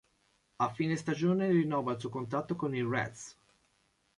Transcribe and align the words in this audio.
A 0.57 0.69
fine 0.73 0.95
stagione 0.97 1.51
rinnova 1.51 1.91
il 1.91 1.99
suo 1.99 2.09
contratto 2.09 2.55
con 2.55 2.73
i 2.73 2.81
reds. 2.81 3.37